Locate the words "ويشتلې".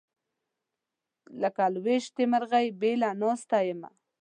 1.85-2.25